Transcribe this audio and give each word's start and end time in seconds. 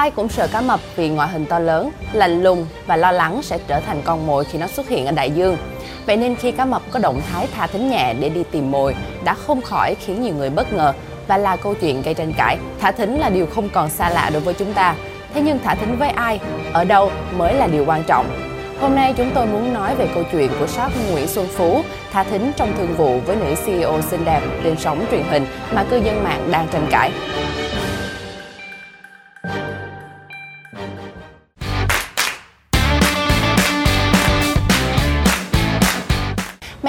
Ai 0.00 0.10
cũng 0.10 0.28
sợ 0.28 0.48
cá 0.52 0.60
mập 0.60 0.80
vì 0.96 1.08
ngoại 1.08 1.28
hình 1.28 1.46
to 1.46 1.58
lớn, 1.58 1.90
lạnh 2.12 2.42
lùng 2.42 2.66
và 2.86 2.96
lo 2.96 3.12
lắng 3.12 3.40
sẽ 3.42 3.58
trở 3.66 3.80
thành 3.80 4.02
con 4.04 4.26
mồi 4.26 4.44
khi 4.44 4.58
nó 4.58 4.66
xuất 4.66 4.88
hiện 4.88 5.06
ở 5.06 5.12
đại 5.12 5.30
dương. 5.30 5.56
Vậy 6.06 6.16
nên 6.16 6.36
khi 6.36 6.52
cá 6.52 6.64
mập 6.64 6.82
có 6.90 6.98
động 6.98 7.20
thái 7.30 7.48
thả 7.54 7.66
thính 7.66 7.90
nhẹ 7.90 8.14
để 8.20 8.28
đi 8.28 8.42
tìm 8.50 8.70
mồi 8.70 8.94
đã 9.24 9.34
không 9.34 9.62
khỏi 9.62 9.94
khiến 9.94 10.22
nhiều 10.22 10.34
người 10.34 10.50
bất 10.50 10.72
ngờ 10.72 10.92
và 11.26 11.36
là 11.36 11.56
câu 11.56 11.74
chuyện 11.74 12.02
gây 12.02 12.14
tranh 12.14 12.32
cãi. 12.32 12.58
Thả 12.80 12.92
thính 12.92 13.18
là 13.18 13.30
điều 13.30 13.46
không 13.46 13.68
còn 13.68 13.90
xa 13.90 14.10
lạ 14.10 14.30
đối 14.32 14.40
với 14.40 14.54
chúng 14.54 14.72
ta. 14.72 14.94
Thế 15.34 15.40
nhưng 15.40 15.58
thả 15.58 15.74
thính 15.74 15.96
với 15.98 16.08
ai, 16.08 16.40
ở 16.72 16.84
đâu 16.84 17.10
mới 17.36 17.54
là 17.54 17.66
điều 17.66 17.84
quan 17.86 18.02
trọng. 18.04 18.26
Hôm 18.80 18.94
nay 18.94 19.14
chúng 19.16 19.30
tôi 19.34 19.46
muốn 19.46 19.74
nói 19.74 19.94
về 19.94 20.08
câu 20.14 20.22
chuyện 20.32 20.50
của 20.58 20.66
shop 20.66 20.92
Nguyễn 21.12 21.28
Xuân 21.28 21.46
Phú 21.46 21.82
thả 22.12 22.24
thính 22.24 22.52
trong 22.56 22.72
thương 22.78 22.94
vụ 22.96 23.20
với 23.26 23.36
nữ 23.36 23.54
CEO 23.66 24.00
xinh 24.02 24.24
đẹp 24.24 24.40
trên 24.64 24.76
sóng 24.76 25.06
truyền 25.10 25.22
hình 25.30 25.46
mà 25.72 25.84
cư 25.84 25.96
dân 25.96 26.24
mạng 26.24 26.48
đang 26.50 26.68
tranh 26.68 26.86
cãi. 26.90 27.10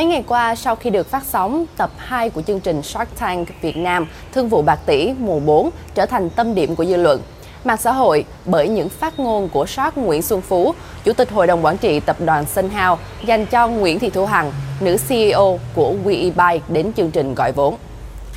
Mấy 0.01 0.07
ngày 0.07 0.23
qua, 0.27 0.55
sau 0.55 0.75
khi 0.75 0.89
được 0.89 1.09
phát 1.09 1.23
sóng, 1.25 1.65
tập 1.77 1.91
2 1.97 2.29
của 2.29 2.41
chương 2.41 2.59
trình 2.59 2.81
Shark 2.81 3.19
Tank 3.19 3.47
Việt 3.61 3.77
Nam 3.77 4.07
Thương 4.31 4.49
vụ 4.49 4.61
bạc 4.61 4.79
tỷ 4.85 5.13
mùa 5.19 5.39
4 5.39 5.69
trở 5.95 6.05
thành 6.05 6.29
tâm 6.29 6.55
điểm 6.55 6.75
của 6.75 6.85
dư 6.85 6.95
luận. 6.95 7.21
Mạng 7.63 7.77
xã 7.77 7.91
hội 7.91 8.25
bởi 8.45 8.69
những 8.69 8.89
phát 8.89 9.19
ngôn 9.19 9.49
của 9.49 9.65
Shark 9.65 9.97
Nguyễn 9.97 10.21
Xuân 10.21 10.41
Phú, 10.41 10.73
Chủ 11.03 11.13
tịch 11.13 11.31
Hội 11.31 11.47
đồng 11.47 11.65
Quản 11.65 11.77
trị 11.77 11.99
Tập 11.99 12.17
đoàn 12.25 12.45
Sinh 12.45 12.69
Hao 12.69 12.97
dành 13.25 13.45
cho 13.45 13.67
Nguyễn 13.67 13.99
Thị 13.99 14.09
Thu 14.09 14.25
Hằng, 14.25 14.51
nữ 14.79 14.97
CEO 15.07 15.59
của 15.75 15.93
WeBuy 16.05 16.59
đến 16.67 16.93
chương 16.93 17.11
trình 17.11 17.35
gọi 17.35 17.51
vốn. 17.51 17.77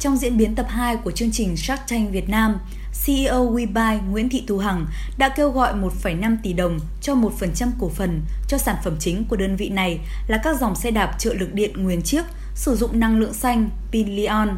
Trong 0.01 0.17
diễn 0.17 0.37
biến 0.37 0.55
tập 0.55 0.67
2 0.69 0.97
của 0.97 1.11
chương 1.11 1.31
trình 1.33 1.57
Shark 1.57 1.83
Tank 1.89 2.11
Việt 2.11 2.29
Nam, 2.29 2.59
CEO 3.07 3.53
WeBuy 3.53 4.11
Nguyễn 4.11 4.29
Thị 4.29 4.45
Thu 4.47 4.59
Hằng 4.59 4.87
đã 5.19 5.29
kêu 5.29 5.51
gọi 5.51 5.75
1,5 5.75 6.37
tỷ 6.43 6.53
đồng 6.53 6.79
cho 7.01 7.15
1% 7.15 7.69
cổ 7.81 7.89
phần 7.89 8.23
cho 8.49 8.59
sản 8.59 8.77
phẩm 8.85 8.97
chính 8.99 9.25
của 9.25 9.37
đơn 9.37 9.57
vị 9.57 9.69
này 9.69 10.01
là 10.27 10.39
các 10.45 10.61
dòng 10.61 10.75
xe 10.75 10.91
đạp 10.91 11.15
trợ 11.19 11.35
lực 11.35 11.55
điện 11.55 11.83
nguyên 11.83 12.03
chiếc 12.03 12.25
sử 12.55 12.77
dụng 12.77 13.01
năng 13.01 13.19
lượng 13.19 13.35
xanh 13.35 13.71
pin 13.93 14.17
Lion. 14.17 14.57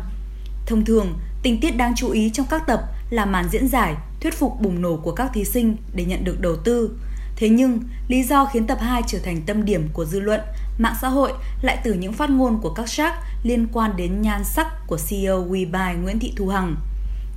Thông 0.66 0.84
thường, 0.84 1.18
tình 1.42 1.60
tiết 1.60 1.76
đáng 1.76 1.94
chú 1.96 2.10
ý 2.10 2.30
trong 2.30 2.46
các 2.50 2.66
tập 2.66 2.80
là 3.10 3.24
màn 3.24 3.48
diễn 3.50 3.68
giải, 3.68 3.94
thuyết 4.20 4.34
phục 4.34 4.60
bùng 4.60 4.82
nổ 4.82 4.96
của 4.96 5.12
các 5.12 5.30
thí 5.34 5.44
sinh 5.44 5.76
để 5.94 6.04
nhận 6.04 6.24
được 6.24 6.40
đầu 6.40 6.56
tư. 6.56 6.98
Thế 7.36 7.48
nhưng, 7.48 7.80
lý 8.08 8.22
do 8.22 8.44
khiến 8.44 8.66
tập 8.66 8.78
2 8.80 9.02
trở 9.06 9.18
thành 9.18 9.42
tâm 9.46 9.64
điểm 9.64 9.88
của 9.92 10.04
dư 10.04 10.20
luận, 10.20 10.40
mạng 10.78 10.94
xã 11.00 11.08
hội 11.08 11.32
lại 11.62 11.78
từ 11.84 11.92
những 11.94 12.12
phát 12.12 12.30
ngôn 12.30 12.58
của 12.62 12.70
các 12.70 12.88
shark 12.88 13.14
liên 13.42 13.66
quan 13.72 13.96
đến 13.96 14.22
nhan 14.22 14.44
sắc 14.44 14.86
của 14.86 14.98
CEO 15.08 15.46
WeBuy 15.50 16.02
Nguyễn 16.02 16.18
Thị 16.18 16.32
Thu 16.36 16.48
Hằng. 16.48 16.76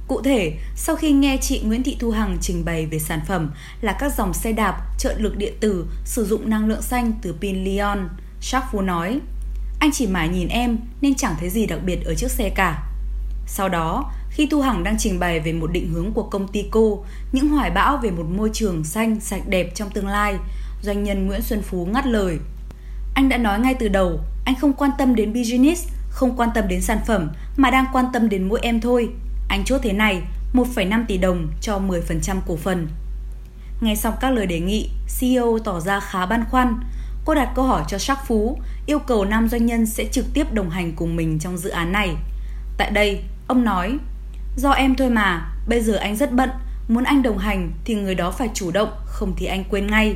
Cụ 0.10 0.22
thể, 0.22 0.54
sau 0.76 0.96
khi 0.96 1.12
nghe 1.12 1.38
chị 1.42 1.62
Nguyễn 1.64 1.84
Thị 1.84 1.98
Thu 2.00 2.12
Hằng 2.12 2.38
trình 2.42 2.66
bày 2.66 2.86
về 2.86 3.00
sản 3.00 3.20
phẩm 3.28 3.52
là 3.82 3.94
các 4.00 4.14
dòng 4.18 4.34
xe 4.34 4.52
đạp 4.52 4.82
trợ 4.98 5.16
lực 5.18 5.38
điện 5.38 5.54
tử 5.60 5.86
sử 6.06 6.26
dụng 6.26 6.50
năng 6.50 6.68
lượng 6.68 6.82
xanh 6.82 7.14
từ 7.22 7.36
pin 7.42 7.64
Lion, 7.64 8.10
Shark 8.42 8.66
Phú 8.72 8.82
nói, 8.82 9.20
anh 9.80 9.92
chỉ 9.94 10.08
mãi 10.08 10.30
nhìn 10.30 10.48
em 10.48 10.78
nên 11.02 11.16
chẳng 11.16 11.36
thấy 11.40 11.50
gì 11.50 11.66
đặc 11.66 11.80
biệt 11.86 12.06
ở 12.06 12.16
chiếc 12.16 12.32
xe 12.32 12.50
cả. 12.50 12.84
Sau 13.48 13.70
đó, 13.70 14.12
khi 14.30 14.48
Thu 14.52 14.62
Hằng 14.62 14.84
đang 14.84 14.98
trình 14.98 15.20
bày 15.20 15.40
về 15.40 15.54
một 15.54 15.72
định 15.72 15.90
hướng 15.94 16.14
của 16.14 16.24
công 16.24 16.48
ty 16.48 16.66
cô, 16.72 17.06
những 17.32 17.50
hoài 17.50 17.72
bão 17.72 17.98
về 17.98 18.12
một 18.12 18.26
môi 18.30 18.50
trường 18.54 18.84
xanh, 18.84 19.20
sạch 19.20 19.48
đẹp 19.48 19.76
trong 19.76 19.90
tương 19.90 20.08
lai, 20.08 20.36
doanh 20.82 21.04
nhân 21.04 21.28
Nguyễn 21.28 21.42
Xuân 21.42 21.62
Phú 21.62 21.86
ngắt 21.86 22.06
lời. 22.06 22.38
Anh 23.14 23.30
đã 23.30 23.38
nói 23.38 23.60
ngay 23.60 23.74
từ 23.74 23.88
đầu, 23.88 24.20
anh 24.46 24.56
không 24.56 24.74
quan 24.74 24.92
tâm 24.98 25.16
đến 25.16 25.34
business, 25.34 25.88
không 26.10 26.38
quan 26.38 26.50
tâm 26.56 26.68
đến 26.68 26.82
sản 26.82 27.00
phẩm, 27.08 27.30
mà 27.58 27.72
đang 27.72 27.86
quan 27.94 28.06
tâm 28.14 28.30
đến 28.30 28.50
mỗi 28.50 28.60
em 28.62 28.82
thôi. 28.82 29.10
Anh 29.50 29.64
chốt 29.66 29.80
thế 29.83 29.94
này, 29.94 30.22
1,5 30.53 31.05
tỷ 31.08 31.17
đồng 31.17 31.47
cho 31.61 31.80
10% 31.80 32.36
cổ 32.47 32.55
phần. 32.55 32.88
Nghe 33.81 33.95
xong 33.95 34.14
các 34.22 34.30
lời 34.30 34.45
đề 34.45 34.59
nghị, 34.59 34.89
CEO 35.19 35.59
tỏ 35.63 35.79
ra 35.79 36.00
khá 36.00 36.25
băn 36.25 36.44
khoăn. 36.50 36.79
Cô 37.25 37.35
đặt 37.35 37.51
câu 37.56 37.66
hỏi 37.66 37.84
cho 37.88 37.97
Sắc 37.97 38.28
Phú, 38.28 38.59
yêu 38.85 39.00
cầu 39.00 39.25
nam 39.25 39.50
doanh 39.50 39.66
nhân 39.66 39.85
sẽ 39.85 40.06
trực 40.12 40.25
tiếp 40.34 40.53
đồng 40.53 40.69
hành 40.69 40.94
cùng 40.96 41.16
mình 41.16 41.40
trong 41.40 41.57
dự 41.57 41.69
án 41.69 41.91
này. 41.91 42.16
Tại 42.78 42.91
đây, 42.91 43.24
ông 43.47 43.63
nói, 43.63 43.97
do 44.57 44.72
em 44.72 44.96
thôi 44.96 45.09
mà, 45.09 45.51
bây 45.68 45.81
giờ 45.81 45.95
anh 45.95 46.16
rất 46.16 46.31
bận, 46.31 46.50
muốn 46.88 47.03
anh 47.03 47.24
đồng 47.24 47.38
hành 47.38 47.72
thì 47.85 47.95
người 47.95 48.16
đó 48.16 48.31
phải 48.31 48.50
chủ 48.53 48.72
động, 48.72 48.90
không 49.06 49.34
thì 49.38 49.45
anh 49.45 49.63
quên 49.69 49.88
ngay. 49.88 50.16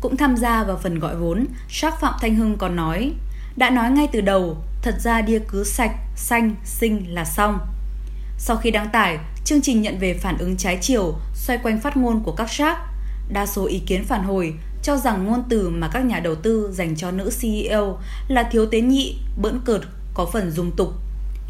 Cũng 0.00 0.16
tham 0.16 0.36
gia 0.36 0.64
vào 0.64 0.76
phần 0.82 0.98
gọi 0.98 1.16
vốn, 1.16 1.46
Sắc 1.68 2.00
Phạm 2.00 2.14
Thanh 2.20 2.34
Hưng 2.34 2.58
còn 2.58 2.76
nói, 2.76 3.12
đã 3.56 3.70
nói 3.70 3.90
ngay 3.90 4.08
từ 4.12 4.20
đầu, 4.20 4.56
thật 4.82 4.94
ra 5.00 5.20
đia 5.20 5.38
cứ 5.48 5.64
sạch, 5.64 5.96
xanh, 6.16 6.54
xinh 6.64 7.14
là 7.14 7.24
xong. 7.24 7.58
Sau 8.38 8.56
khi 8.56 8.70
đăng 8.70 8.88
tải, 8.88 9.18
chương 9.44 9.62
trình 9.62 9.82
nhận 9.82 9.98
về 9.98 10.14
phản 10.14 10.38
ứng 10.38 10.56
trái 10.56 10.78
chiều 10.80 11.14
xoay 11.34 11.58
quanh 11.58 11.80
phát 11.80 11.96
ngôn 11.96 12.22
của 12.24 12.32
các 12.32 12.50
shark. 12.50 12.78
Đa 13.28 13.46
số 13.46 13.66
ý 13.66 13.78
kiến 13.86 14.04
phản 14.04 14.24
hồi 14.24 14.54
cho 14.82 14.96
rằng 14.96 15.26
ngôn 15.26 15.42
từ 15.48 15.68
mà 15.68 15.88
các 15.92 16.04
nhà 16.04 16.20
đầu 16.20 16.34
tư 16.34 16.70
dành 16.72 16.96
cho 16.96 17.10
nữ 17.10 17.30
CEO 17.40 17.98
là 18.28 18.42
thiếu 18.42 18.66
tế 18.66 18.80
nhị, 18.80 19.16
bỡn 19.42 19.60
cợt, 19.64 19.80
có 20.14 20.26
phần 20.32 20.50
dùng 20.50 20.70
tục. 20.76 20.88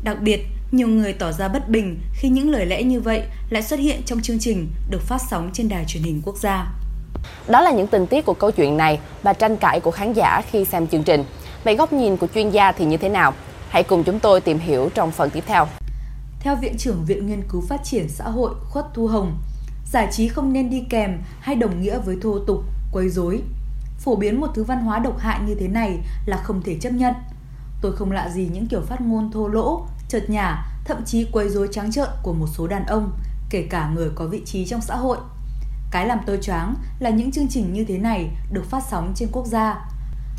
Đặc 0.04 0.16
biệt, 0.20 0.46
nhiều 0.72 0.88
người 0.88 1.12
tỏ 1.12 1.32
ra 1.32 1.48
bất 1.48 1.68
bình 1.68 2.00
khi 2.14 2.28
những 2.28 2.50
lời 2.50 2.66
lẽ 2.66 2.82
như 2.82 3.00
vậy 3.00 3.22
lại 3.50 3.62
xuất 3.62 3.80
hiện 3.80 4.02
trong 4.06 4.20
chương 4.20 4.38
trình 4.38 4.68
được 4.90 5.02
phát 5.02 5.20
sóng 5.30 5.50
trên 5.52 5.68
đài 5.68 5.84
truyền 5.84 6.02
hình 6.02 6.22
quốc 6.24 6.36
gia. 6.36 6.66
Đó 7.48 7.60
là 7.60 7.70
những 7.70 7.86
tình 7.86 8.06
tiết 8.06 8.24
của 8.26 8.34
câu 8.34 8.50
chuyện 8.50 8.76
này 8.76 8.98
và 9.22 9.32
tranh 9.32 9.56
cãi 9.56 9.80
của 9.80 9.90
khán 9.90 10.12
giả 10.12 10.42
khi 10.50 10.64
xem 10.64 10.86
chương 10.86 11.02
trình. 11.02 11.24
Vậy 11.64 11.76
góc 11.76 11.92
nhìn 11.92 12.16
của 12.16 12.26
chuyên 12.34 12.50
gia 12.50 12.72
thì 12.72 12.84
như 12.84 12.96
thế 12.96 13.08
nào? 13.08 13.34
Hãy 13.68 13.82
cùng 13.82 14.04
chúng 14.04 14.20
tôi 14.20 14.40
tìm 14.40 14.58
hiểu 14.58 14.90
trong 14.94 15.10
phần 15.10 15.30
tiếp 15.30 15.44
theo. 15.46 15.66
Theo 16.46 16.56
Viện 16.56 16.76
trưởng 16.78 17.04
Viện 17.04 17.26
Nghiên 17.26 17.42
cứu 17.48 17.60
Phát 17.68 17.84
triển 17.84 18.08
Xã 18.08 18.24
hội 18.24 18.54
Khuất 18.70 18.86
Thu 18.94 19.06
Hồng, 19.06 19.38
giải 19.92 20.08
trí 20.12 20.28
không 20.28 20.52
nên 20.52 20.70
đi 20.70 20.84
kèm 20.90 21.18
hay 21.40 21.56
đồng 21.56 21.80
nghĩa 21.80 21.98
với 21.98 22.16
thô 22.22 22.38
tục, 22.38 22.64
quấy 22.92 23.08
rối. 23.08 23.42
Phổ 23.98 24.16
biến 24.16 24.40
một 24.40 24.46
thứ 24.54 24.64
văn 24.64 24.80
hóa 24.80 24.98
độc 24.98 25.18
hại 25.18 25.40
như 25.46 25.54
thế 25.54 25.68
này 25.68 25.98
là 26.26 26.36
không 26.36 26.62
thể 26.62 26.78
chấp 26.80 26.92
nhận. 26.92 27.14
Tôi 27.80 27.96
không 27.96 28.12
lạ 28.12 28.28
gì 28.28 28.48
những 28.52 28.66
kiểu 28.66 28.80
phát 28.80 29.00
ngôn 29.00 29.30
thô 29.30 29.48
lỗ, 29.48 29.86
chợt 30.08 30.30
nhả, 30.30 30.64
thậm 30.84 31.04
chí 31.04 31.26
quấy 31.32 31.48
rối 31.48 31.68
trắng 31.72 31.92
trợn 31.92 32.08
của 32.22 32.32
một 32.32 32.46
số 32.46 32.66
đàn 32.66 32.86
ông, 32.86 33.12
kể 33.50 33.66
cả 33.70 33.90
người 33.94 34.10
có 34.14 34.26
vị 34.26 34.42
trí 34.44 34.66
trong 34.66 34.80
xã 34.80 34.96
hội. 34.96 35.18
Cái 35.90 36.06
làm 36.06 36.18
tôi 36.26 36.38
choáng 36.42 36.74
là 36.98 37.10
những 37.10 37.32
chương 37.32 37.48
trình 37.48 37.72
như 37.72 37.84
thế 37.84 37.98
này 37.98 38.30
được 38.50 38.64
phát 38.70 38.82
sóng 38.90 39.12
trên 39.16 39.28
quốc 39.32 39.46
gia. 39.46 39.88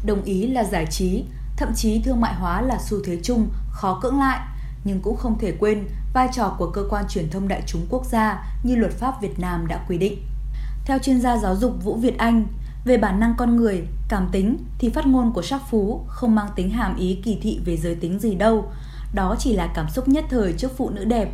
Đồng 0.05 0.23
ý 0.23 0.47
là 0.47 0.63
giải 0.63 0.85
trí, 0.89 1.23
thậm 1.57 1.73
chí 1.75 2.01
thương 2.01 2.21
mại 2.21 2.35
hóa 2.35 2.61
là 2.61 2.77
xu 2.85 2.97
thế 3.05 3.19
chung, 3.23 3.49
khó 3.71 3.99
cưỡng 4.01 4.19
lại– 4.19 4.39
nhưng 4.87 4.99
cũng 5.01 5.17
không 5.17 5.39
thể 5.39 5.51
quên 5.59 5.87
vai 6.13 6.29
trò 6.33 6.55
của 6.57 6.71
cơ 6.71 6.83
quan 6.89 7.05
truyền 7.09 7.29
thông 7.29 7.47
đại 7.47 7.63
chúng 7.65 7.85
quốc 7.89 8.05
gia 8.05 8.43
như 8.63 8.75
luật 8.75 8.91
pháp 8.91 9.21
Việt 9.21 9.39
Nam 9.39 9.67
đã 9.67 9.85
quy 9.87 9.97
định. 9.97 10.17
Theo 10.85 10.99
chuyên 10.99 11.21
gia 11.21 11.37
giáo 11.37 11.55
dục 11.55 11.83
Vũ 11.83 11.95
Việt 11.95 12.17
Anh, 12.17 12.47
về 12.85 12.97
bản 12.97 13.19
năng 13.19 13.33
con 13.37 13.55
người, 13.55 13.83
cảm 14.09 14.29
tính 14.31 14.57
thì 14.79 14.89
phát 14.89 15.07
ngôn 15.07 15.33
của 15.33 15.41
sắc 15.41 15.61
phú 15.69 16.01
không 16.07 16.35
mang 16.35 16.49
tính 16.55 16.69
hàm 16.69 16.95
ý 16.95 17.19
kỳ 17.23 17.37
thị 17.41 17.59
về 17.65 17.77
giới 17.77 17.95
tính 17.95 18.19
gì 18.19 18.35
đâu. 18.35 18.71
Đó 19.13 19.35
chỉ 19.39 19.53
là 19.53 19.71
cảm 19.75 19.89
xúc 19.89 20.07
nhất 20.07 20.25
thời 20.29 20.53
trước 20.53 20.71
phụ 20.77 20.89
nữ 20.89 21.05
đẹp. 21.05 21.29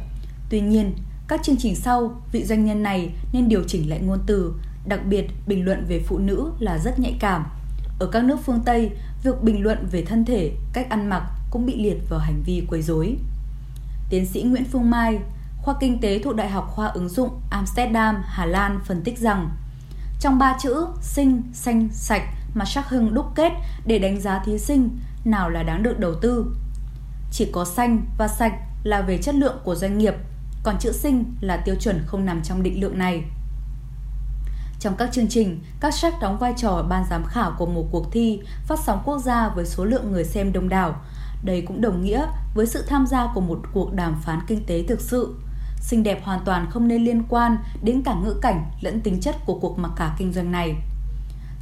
Tuy 0.49 0.61
nhiên, 0.61 0.95
các 1.27 1.43
chương 1.43 1.57
trình 1.59 1.75
sau, 1.75 2.21
vị 2.31 2.43
doanh 2.45 2.65
nhân 2.65 2.83
này 2.83 3.13
nên 3.33 3.49
điều 3.49 3.63
chỉnh 3.67 3.89
lại 3.89 3.99
ngôn 3.99 4.19
từ, 4.25 4.53
đặc 4.85 5.05
biệt 5.05 5.27
bình 5.47 5.65
luận 5.65 5.85
về 5.87 6.03
phụ 6.07 6.17
nữ 6.17 6.51
là 6.59 6.77
rất 6.77 6.99
nhạy 6.99 7.17
cảm. 7.19 7.45
Ở 7.99 8.07
các 8.07 8.23
nước 8.23 8.37
phương 8.45 8.61
Tây, 8.65 8.91
việc 9.23 9.43
bình 9.43 9.63
luận 9.63 9.87
về 9.91 10.05
thân 10.05 10.25
thể, 10.25 10.51
cách 10.73 10.89
ăn 10.89 11.09
mặc 11.09 11.23
cũng 11.51 11.65
bị 11.65 11.83
liệt 11.83 11.97
vào 12.09 12.19
hành 12.19 12.43
vi 12.45 12.63
quấy 12.69 12.81
rối. 12.81 13.17
Tiến 14.09 14.25
sĩ 14.25 14.43
Nguyễn 14.43 14.65
Phương 14.71 14.89
Mai, 14.89 15.19
khoa 15.61 15.75
kinh 15.79 15.99
tế 16.01 16.19
thuộc 16.23 16.35
Đại 16.35 16.49
học 16.49 16.71
Khoa 16.71 16.87
ứng 16.87 17.09
dụng 17.09 17.29
Amsterdam, 17.49 18.23
Hà 18.25 18.45
Lan 18.45 18.79
phân 18.85 19.01
tích 19.03 19.19
rằng 19.19 19.49
trong 20.19 20.37
ba 20.37 20.57
chữ 20.61 20.87
sinh, 21.01 21.41
xanh, 21.53 21.89
sạch 21.91 22.23
mà 22.53 22.65
Sắc 22.65 22.89
Hưng 22.89 23.13
đúc 23.13 23.25
kết 23.35 23.51
để 23.85 23.99
đánh 23.99 24.21
giá 24.21 24.39
thí 24.45 24.57
sinh 24.57 24.99
nào 25.25 25.49
là 25.49 25.63
đáng 25.63 25.83
được 25.83 25.99
đầu 25.99 26.13
tư. 26.21 26.55
Chỉ 27.31 27.49
có 27.51 27.65
xanh 27.65 28.05
và 28.17 28.27
sạch 28.27 28.53
là 28.83 29.01
về 29.01 29.17
chất 29.17 29.35
lượng 29.35 29.57
của 29.63 29.75
doanh 29.75 29.97
nghiệp, 29.97 30.13
còn 30.63 30.79
chữ 30.79 30.91
sinh 30.91 31.35
là 31.41 31.57
tiêu 31.57 31.75
chuẩn 31.79 32.03
không 32.05 32.25
nằm 32.25 32.43
trong 32.43 32.63
định 32.63 32.81
lượng 32.81 32.97
này. 32.97 33.23
Trong 34.79 34.95
các 34.95 35.11
chương 35.11 35.27
trình, 35.27 35.59
các 35.79 35.93
sách 35.93 36.13
đóng 36.21 36.37
vai 36.37 36.53
trò 36.57 36.85
ban 36.89 37.05
giám 37.09 37.25
khảo 37.25 37.55
của 37.57 37.65
một 37.65 37.87
cuộc 37.91 38.11
thi 38.11 38.41
phát 38.67 38.79
sóng 38.85 39.01
quốc 39.05 39.19
gia 39.19 39.49
với 39.49 39.65
số 39.65 39.85
lượng 39.85 40.11
người 40.11 40.23
xem 40.23 40.53
đông 40.53 40.69
đảo, 40.69 40.95
đây 41.43 41.61
cũng 41.61 41.81
đồng 41.81 42.03
nghĩa 42.03 42.25
với 42.55 42.65
sự 42.65 42.83
tham 42.87 43.07
gia 43.07 43.27
của 43.33 43.41
một 43.41 43.59
cuộc 43.73 43.93
đàm 43.93 44.15
phán 44.21 44.39
kinh 44.47 44.65
tế 44.65 44.83
thực 44.87 45.01
sự. 45.01 45.35
Xinh 45.81 46.03
đẹp 46.03 46.23
hoàn 46.23 46.39
toàn 46.45 46.69
không 46.69 46.87
nên 46.87 47.03
liên 47.03 47.23
quan 47.29 47.57
đến 47.83 48.01
cả 48.03 48.13
ngữ 48.13 48.33
cảnh 48.41 48.71
lẫn 48.81 49.01
tính 49.01 49.21
chất 49.21 49.35
của 49.45 49.59
cuộc 49.59 49.79
mặc 49.79 49.91
cả 49.95 50.15
kinh 50.17 50.33
doanh 50.33 50.51
này. 50.51 50.75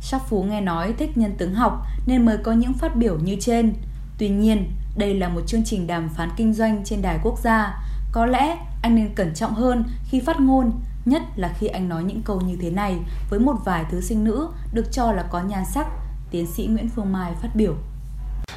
Sắc 0.01 0.21
Phú 0.27 0.43
nghe 0.43 0.61
nói 0.61 0.93
thích 0.97 1.17
nhân 1.17 1.35
tướng 1.37 1.53
học 1.53 1.85
nên 2.05 2.25
mới 2.25 2.37
có 2.37 2.51
những 2.51 2.73
phát 2.73 2.95
biểu 2.95 3.19
như 3.19 3.37
trên. 3.39 3.73
Tuy 4.17 4.29
nhiên, 4.29 4.71
đây 4.95 5.13
là 5.13 5.29
một 5.29 5.41
chương 5.47 5.63
trình 5.63 5.87
đàm 5.87 6.09
phán 6.09 6.29
kinh 6.37 6.53
doanh 6.53 6.83
trên 6.83 7.01
đài 7.01 7.19
quốc 7.23 7.39
gia. 7.39 7.79
Có 8.11 8.25
lẽ 8.25 8.57
anh 8.81 8.95
nên 8.95 9.15
cẩn 9.15 9.33
trọng 9.33 9.53
hơn 9.53 9.83
khi 10.09 10.19
phát 10.19 10.39
ngôn, 10.39 10.71
nhất 11.05 11.21
là 11.35 11.53
khi 11.59 11.67
anh 11.67 11.89
nói 11.89 12.03
những 12.03 12.21
câu 12.21 12.41
như 12.41 12.57
thế 12.61 12.71
này 12.71 12.99
với 13.29 13.39
một 13.39 13.55
vài 13.65 13.85
thứ 13.91 14.01
sinh 14.01 14.23
nữ 14.23 14.49
được 14.73 14.91
cho 14.91 15.11
là 15.11 15.23
có 15.23 15.41
nhan 15.41 15.63
sắc, 15.73 15.87
tiến 16.31 16.47
sĩ 16.47 16.67
Nguyễn 16.67 16.89
Phương 16.89 17.11
Mai 17.11 17.33
phát 17.41 17.55
biểu. 17.55 17.75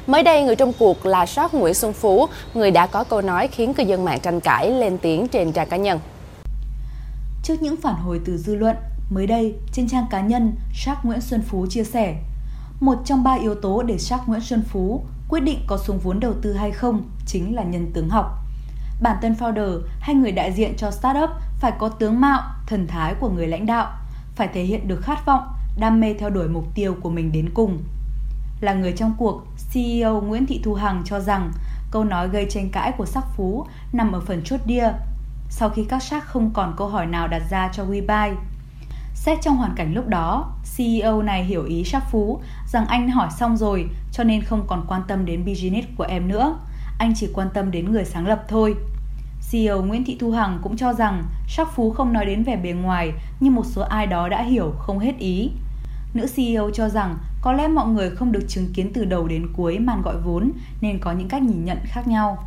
Mới 0.07 0.23
đây, 0.23 0.43
người 0.43 0.55
trong 0.55 0.73
cuộc 0.79 1.05
là 1.05 1.25
sót 1.25 1.53
Nguyễn 1.53 1.73
Xuân 1.73 1.93
Phú, 1.93 2.27
người 2.53 2.71
đã 2.71 2.87
có 2.87 3.03
câu 3.03 3.21
nói 3.21 3.47
khiến 3.47 3.73
cư 3.73 3.83
dân 3.83 4.05
mạng 4.05 4.19
tranh 4.19 4.39
cãi 4.39 4.71
lên 4.71 4.97
tiếng 4.97 5.27
trên 5.27 5.51
trang 5.51 5.69
cá 5.69 5.77
nhân. 5.77 5.99
Trước 7.43 7.61
những 7.61 7.75
phản 7.81 7.95
hồi 7.95 8.21
từ 8.25 8.37
dư 8.37 8.55
luận, 8.55 8.75
mới 9.09 9.27
đây 9.27 9.55
trên 9.71 9.87
trang 9.87 10.05
cá 10.11 10.21
nhân, 10.21 10.55
Shark 10.73 10.99
Nguyễn 11.03 11.21
Xuân 11.21 11.41
Phú 11.41 11.65
chia 11.69 11.83
sẻ 11.83 12.15
một 12.79 12.97
trong 13.05 13.23
ba 13.23 13.33
yếu 13.33 13.55
tố 13.55 13.83
để 13.83 13.97
Shark 13.97 14.27
Nguyễn 14.27 14.41
Xuân 14.41 14.63
Phú 14.69 15.05
quyết 15.29 15.39
định 15.39 15.59
có 15.67 15.77
xuống 15.77 15.99
vốn 15.99 16.19
đầu 16.19 16.33
tư 16.41 16.53
hay 16.53 16.71
không 16.71 17.01
chính 17.25 17.55
là 17.55 17.63
nhân 17.63 17.91
tướng 17.93 18.09
học. 18.09 18.31
Bản 19.01 19.17
thân 19.21 19.35
founder 19.39 19.81
hay 19.99 20.15
người 20.15 20.31
đại 20.31 20.51
diện 20.51 20.73
cho 20.77 20.91
startup 20.91 21.29
phải 21.59 21.71
có 21.79 21.89
tướng 21.89 22.21
mạo, 22.21 22.41
thần 22.67 22.87
thái 22.87 23.15
của 23.19 23.29
người 23.29 23.47
lãnh 23.47 23.65
đạo, 23.65 23.91
phải 24.35 24.47
thể 24.53 24.63
hiện 24.63 24.87
được 24.87 25.01
khát 25.01 25.25
vọng, 25.25 25.43
đam 25.79 26.01
mê 26.01 26.13
theo 26.19 26.29
đuổi 26.29 26.47
mục 26.47 26.65
tiêu 26.75 26.95
của 27.01 27.09
mình 27.09 27.31
đến 27.31 27.49
cùng. 27.53 27.83
Là 28.65 28.73
người 28.73 28.91
trong 28.91 29.13
cuộc, 29.17 29.43
CEO 29.73 30.21
Nguyễn 30.21 30.45
Thị 30.45 30.61
Thu 30.63 30.73
Hằng 30.73 31.01
cho 31.05 31.19
rằng 31.19 31.51
câu 31.91 32.03
nói 32.03 32.29
gây 32.29 32.47
tranh 32.49 32.69
cãi 32.69 32.91
của 32.97 33.05
sắc 33.05 33.23
phú 33.35 33.65
nằm 33.93 34.11
ở 34.11 34.19
phần 34.19 34.41
chốt 34.45 34.59
đia. 34.65 34.91
Sau 35.49 35.69
khi 35.69 35.85
các 35.89 36.03
sắc 36.03 36.25
không 36.25 36.51
còn 36.53 36.73
câu 36.77 36.87
hỏi 36.87 37.05
nào 37.05 37.27
đặt 37.27 37.41
ra 37.49 37.69
cho 37.73 37.85
WeBuy, 37.85 38.35
Xét 39.13 39.37
trong 39.41 39.57
hoàn 39.57 39.75
cảnh 39.75 39.93
lúc 39.93 40.07
đó, 40.07 40.51
CEO 40.77 41.21
này 41.21 41.43
hiểu 41.43 41.65
ý 41.65 41.83
sắc 41.83 42.03
phú 42.11 42.39
rằng 42.67 42.85
anh 42.87 43.09
hỏi 43.09 43.29
xong 43.37 43.57
rồi 43.57 43.89
cho 44.11 44.23
nên 44.23 44.43
không 44.43 44.67
còn 44.67 44.85
quan 44.87 45.01
tâm 45.07 45.25
đến 45.25 45.45
business 45.45 45.87
của 45.97 46.03
em 46.03 46.27
nữa. 46.27 46.57
Anh 46.99 47.13
chỉ 47.15 47.29
quan 47.33 47.49
tâm 47.53 47.71
đến 47.71 47.91
người 47.91 48.05
sáng 48.05 48.27
lập 48.27 48.43
thôi. 48.47 48.75
CEO 49.51 49.81
Nguyễn 49.81 50.05
Thị 50.05 50.17
Thu 50.19 50.31
Hằng 50.31 50.59
cũng 50.63 50.77
cho 50.77 50.93
rằng 50.93 51.23
sắc 51.47 51.67
phú 51.75 51.91
không 51.91 52.13
nói 52.13 52.25
đến 52.25 52.43
vẻ 52.43 52.55
bề 52.55 52.71
ngoài 52.71 53.11
như 53.39 53.51
một 53.51 53.65
số 53.65 53.81
ai 53.81 54.07
đó 54.07 54.29
đã 54.29 54.43
hiểu 54.43 54.73
không 54.77 54.99
hết 54.99 55.17
ý. 55.17 55.51
Nữ 56.13 56.27
CEO 56.35 56.69
cho 56.73 56.89
rằng 56.89 57.17
có 57.45 57.53
lẽ 57.53 57.67
mọi 57.67 57.87
người 57.87 58.09
không 58.09 58.31
được 58.31 58.45
chứng 58.47 58.73
kiến 58.73 58.91
từ 58.93 59.05
đầu 59.05 59.27
đến 59.27 59.47
cuối 59.57 59.79
màn 59.79 60.01
gọi 60.01 60.15
vốn 60.25 60.51
nên 60.81 60.99
có 60.99 61.11
những 61.11 61.27
cách 61.27 61.41
nhìn 61.41 61.65
nhận 61.65 61.77
khác 61.85 62.07
nhau. 62.07 62.37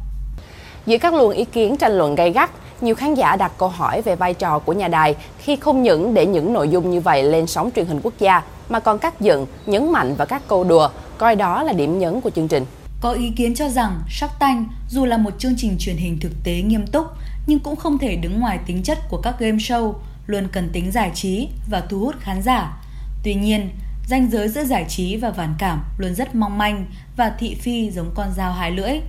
Giữa 0.87 0.99
các 0.99 1.15
luồng 1.15 1.31
ý 1.31 1.45
kiến 1.45 1.77
tranh 1.77 1.93
luận 1.93 2.15
gay 2.15 2.33
gắt, 2.33 2.51
nhiều 2.81 2.95
khán 2.95 3.15
giả 3.15 3.37
đặt 3.37 3.53
câu 3.59 3.69
hỏi 3.69 4.03
về 4.03 4.17
vai 4.17 4.35
trò 4.35 4.59
của 4.59 4.73
nhà 4.73 4.89
đài 4.89 5.15
khi 5.39 5.57
không 5.57 5.83
những 5.83 6.15
để 6.15 6.27
những 6.27 6.53
nội 6.53 6.69
dung 6.69 6.91
như 6.91 7.01
vậy 7.01 7.23
lên 7.23 7.47
sóng 7.47 7.71
truyền 7.77 7.87
hình 7.87 8.01
quốc 8.03 8.15
gia 8.19 8.43
mà 8.69 8.81
còn 8.81 8.99
cắt 8.99 9.21
dựng, 9.21 9.47
nhấn 9.67 9.93
mạnh 9.93 10.15
vào 10.15 10.27
các 10.27 10.43
câu 10.49 10.65
đùa, 10.65 10.89
coi 11.19 11.37
đó 11.37 11.63
là 11.63 11.73
điểm 11.73 11.99
nhấn 11.99 12.21
của 12.21 12.31
chương 12.31 12.49
trình. 12.49 12.65
Có 13.01 13.13
ý 13.13 13.31
kiến 13.37 13.55
cho 13.55 13.69
rằng 13.69 14.01
Shark 14.11 14.33
Tank 14.39 14.69
dù 14.89 15.05
là 15.05 15.17
một 15.17 15.39
chương 15.39 15.55
trình 15.57 15.77
truyền 15.79 15.97
hình 15.97 16.19
thực 16.21 16.33
tế 16.45 16.63
nghiêm 16.63 16.87
túc 16.87 17.07
nhưng 17.47 17.59
cũng 17.59 17.77
không 17.77 17.99
thể 17.99 18.17
đứng 18.17 18.41
ngoài 18.41 18.59
tính 18.67 18.83
chất 18.83 18.99
của 19.09 19.21
các 19.23 19.39
game 19.39 19.59
show, 19.59 19.95
luôn 20.27 20.49
cần 20.53 20.69
tính 20.73 20.91
giải 20.91 21.11
trí 21.15 21.49
và 21.71 21.81
thu 21.81 21.99
hút 21.99 22.15
khán 22.21 22.43
giả. 22.43 22.83
Tuy 23.23 23.35
nhiên, 23.35 23.71
ranh 24.11 24.31
giới 24.31 24.49
giữa 24.49 24.65
giải 24.65 24.87
trí 24.89 25.17
và 25.17 25.33
phản 25.33 25.55
cảm 25.59 25.85
luôn 25.99 26.15
rất 26.15 26.35
mong 26.35 26.59
manh 26.59 26.87
và 27.17 27.33
thị 27.39 27.57
phi 27.61 27.91
giống 27.91 28.11
con 28.15 28.27
dao 28.37 28.53
hai 28.53 28.71
lưỡi. 28.71 29.01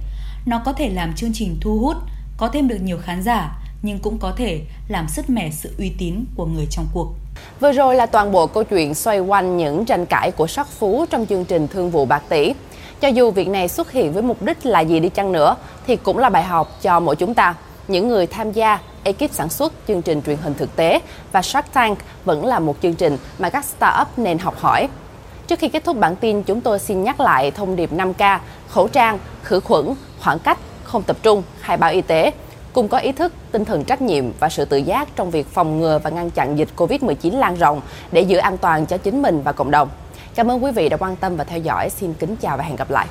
Nó 0.46 0.62
có 0.66 0.74
thể 0.74 0.90
làm 0.90 1.14
chương 1.14 1.34
trình 1.34 1.58
thu 1.62 1.80
hút, 1.80 1.98
có 2.38 2.48
thêm 2.48 2.68
được 2.68 2.78
nhiều 2.82 2.98
khán 2.98 3.24
giả 3.24 3.56
nhưng 3.82 4.00
cũng 4.00 4.18
có 4.18 4.34
thể 4.38 4.62
làm 4.88 5.08
sứt 5.08 5.30
mẻ 5.30 5.50
sự 5.52 5.76
uy 5.78 5.92
tín 5.98 6.26
của 6.36 6.46
người 6.46 6.68
trong 6.70 6.86
cuộc. 6.94 7.08
Vừa 7.60 7.72
rồi 7.72 7.96
là 7.96 8.06
toàn 8.06 8.32
bộ 8.32 8.48
câu 8.48 8.64
chuyện 8.64 8.94
xoay 8.94 9.20
quanh 9.20 9.58
những 9.58 9.86
tranh 9.86 10.06
cãi 10.06 10.32
của 10.32 10.48
sắc 10.48 10.68
phú 10.68 11.06
trong 11.10 11.26
chương 11.26 11.46
trình 11.46 11.68
Thương 11.68 11.92
vụ 11.92 12.06
bạc 12.06 12.24
tỷ. 12.30 12.54
Cho 13.02 13.08
dù 13.08 13.32
việc 13.32 13.48
này 13.48 13.68
xuất 13.68 13.92
hiện 13.92 14.14
với 14.14 14.24
mục 14.24 14.42
đích 14.42 14.66
là 14.66 14.80
gì 14.80 15.00
đi 15.00 15.10
chăng 15.10 15.32
nữa, 15.32 15.56
thì 15.88 15.96
cũng 15.96 16.18
là 16.18 16.30
bài 16.30 16.44
học 16.44 16.78
cho 16.82 17.00
mỗi 17.00 17.16
chúng 17.16 17.34
ta. 17.34 17.56
Những 17.88 18.08
người 18.08 18.28
tham 18.28 18.52
gia, 18.52 18.80
ekip 19.04 19.32
sản 19.32 19.50
xuất 19.50 19.74
chương 19.88 20.02
trình 20.02 20.22
truyền 20.22 20.38
hình 20.38 20.54
thực 20.54 20.76
tế 20.76 21.02
và 21.32 21.42
Shark 21.42 21.74
Tank 21.74 21.98
vẫn 22.26 22.46
là 22.46 22.60
một 22.60 22.76
chương 22.82 22.96
trình 22.96 23.18
mà 23.40 23.50
các 23.50 23.66
startup 23.66 24.08
nên 24.18 24.38
học 24.38 24.56
hỏi. 24.60 24.90
Trước 25.48 25.60
khi 25.60 25.70
kết 25.70 25.84
thúc 25.84 25.98
bản 25.98 26.16
tin, 26.16 26.44
chúng 26.44 26.62
tôi 26.62 26.80
xin 26.80 27.04
nhắc 27.04 27.20
lại 27.20 27.52
thông 27.52 27.76
điệp 27.76 27.94
5K, 27.94 28.40
khẩu 28.68 28.88
trang, 28.88 29.20
khử 29.44 29.60
khuẩn, 29.60 29.94
khoảng 30.20 30.40
cách, 30.40 30.58
không 30.84 31.04
tập 31.04 31.18
trung, 31.24 31.44
khai 31.62 31.78
báo 31.78 31.92
y 31.92 32.02
tế 32.02 32.32
cùng 32.74 32.88
có 32.88 32.98
ý 32.98 33.12
thức, 33.12 33.34
tinh 33.52 33.66
thần 33.66 33.84
trách 33.84 34.02
nhiệm 34.02 34.26
và 34.40 34.50
sự 34.50 34.66
tự 34.66 34.78
giác 34.78 35.08
trong 35.16 35.32
việc 35.32 35.48
phòng 35.48 35.80
ngừa 35.80 36.00
và 36.04 36.10
ngăn 36.10 36.30
chặn 36.30 36.58
dịch 36.58 36.70
Covid-19 36.78 37.40
lan 37.40 37.56
rộng 37.56 37.82
để 38.12 38.22
giữ 38.22 38.38
an 38.38 38.58
toàn 38.58 38.86
cho 38.86 38.98
chính 38.98 39.22
mình 39.22 39.42
và 39.42 39.52
cộng 39.52 39.72
đồng. 39.72 39.90
Cảm 40.36 40.52
ơn 40.52 40.64
quý 40.64 40.72
vị 40.72 40.90
đã 40.90 40.98
quan 40.98 41.16
tâm 41.16 41.36
và 41.36 41.44
theo 41.44 41.60
dõi. 41.60 41.90
Xin 41.90 42.14
kính 42.14 42.36
chào 42.36 42.58
và 42.58 42.64
hẹn 42.64 42.76
gặp 42.76 42.92
lại. 42.92 43.08